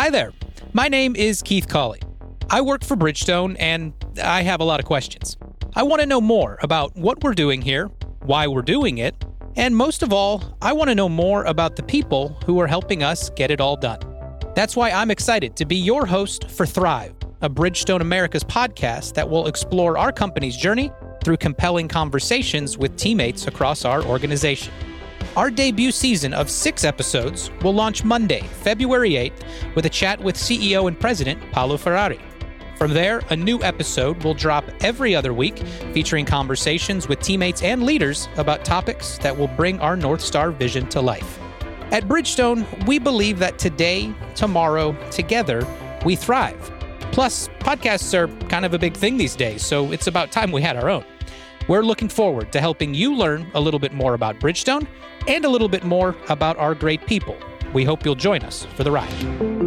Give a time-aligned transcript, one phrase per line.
[0.00, 0.32] Hi there.
[0.72, 2.00] My name is Keith Colley.
[2.48, 3.92] I work for Bridgestone and
[4.24, 5.36] I have a lot of questions.
[5.76, 7.88] I want to know more about what we're doing here,
[8.22, 9.14] why we're doing it,
[9.56, 13.02] and most of all, I want to know more about the people who are helping
[13.02, 13.98] us get it all done.
[14.54, 19.28] That's why I'm excited to be your host for Thrive, a Bridgestone Americas podcast that
[19.28, 20.90] will explore our company's journey
[21.22, 24.72] through compelling conversations with teammates across our organization.
[25.36, 29.44] Our debut season of six episodes will launch Monday, February 8th,
[29.76, 32.18] with a chat with CEO and President Paolo Ferrari.
[32.76, 35.58] From there, a new episode will drop every other week,
[35.92, 40.88] featuring conversations with teammates and leaders about topics that will bring our North Star vision
[40.88, 41.38] to life.
[41.92, 45.64] At Bridgestone, we believe that today, tomorrow, together,
[46.04, 46.72] we thrive.
[47.12, 50.60] Plus, podcasts are kind of a big thing these days, so it's about time we
[50.60, 51.04] had our own.
[51.70, 54.88] We're looking forward to helping you learn a little bit more about Bridgestone
[55.28, 57.38] and a little bit more about our great people.
[57.72, 59.59] We hope you'll join us for the ride.